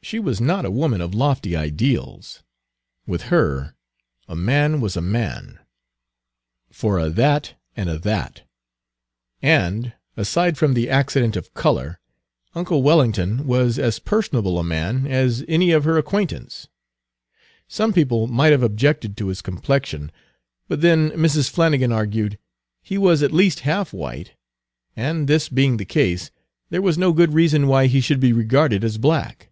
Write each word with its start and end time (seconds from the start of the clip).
She 0.00 0.20
was 0.20 0.40
not 0.40 0.64
a 0.64 0.70
woman 0.70 1.00
of 1.00 1.12
lofty 1.12 1.56
ideals; 1.56 2.42
with 3.04 3.22
her 3.24 3.74
a 4.28 4.36
man 4.36 4.80
was 4.80 4.96
a 4.96 5.00
man 5.00 5.58
"For 6.70 6.98
a' 7.00 7.10
that 7.10 7.54
an' 7.76 7.88
a' 7.88 7.98
that;" 7.98 8.44
and, 9.42 9.92
aside 10.16 10.56
from 10.56 10.72
the 10.74 10.88
accident 10.88 11.36
of 11.36 11.52
color, 11.52 11.98
uncle 12.54 12.80
Wellington 12.82 13.44
was 13.46 13.76
as 13.78 13.98
personable 13.98 14.58
a 14.60 14.64
man 14.64 15.04
as 15.06 15.44
any 15.48 15.72
of 15.72 15.82
her 15.84 15.98
acquaintance. 15.98 16.68
Some 17.66 17.92
people 17.92 18.28
might 18.28 18.52
have 18.52 18.62
objected 18.62 19.16
to 19.16 19.26
his 19.28 19.42
complexion; 19.42 20.12
but 20.68 20.80
then, 20.80 21.10
Mrs. 21.10 21.50
Flannigan 21.50 21.90
argued, 21.92 22.38
he 22.82 22.96
was 22.98 23.22
at 23.24 23.32
least 23.32 23.60
half 23.60 23.92
white; 23.92 24.36
and, 24.96 25.26
this 25.26 25.48
being 25.48 25.76
the 25.76 25.84
case, 25.84 26.30
there 26.70 26.80
was 26.82 26.96
no 26.96 27.12
good 27.12 27.34
reason 27.34 27.66
why 27.66 27.88
he 27.88 28.00
should 28.00 28.20
be 28.20 28.32
regarded 28.32 28.84
as 28.84 28.96
black. 28.96 29.46